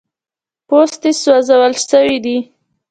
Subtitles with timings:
[0.67, 2.37] پوستې سوځول سوي دي.